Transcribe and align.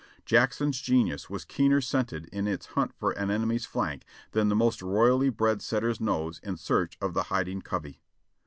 Jackson's 0.25 0.81
genius 0.81 1.29
was 1.29 1.45
keener 1.45 1.79
scented 1.79 2.25
in 2.33 2.47
its 2.47 2.65
hunt 2.73 2.91
for 2.97 3.11
an 3.11 3.29
enemy's 3.29 3.67
flank 3.67 4.03
than 4.31 4.49
the 4.49 4.55
most 4.55 4.81
royally 4.81 5.29
bred 5.29 5.61
setter's 5.61 6.01
nose 6.01 6.39
in 6.41 6.57
search 6.57 6.97
of 6.99 7.13
the 7.13 7.25
hiding 7.25 7.61
covey. 7.61 8.01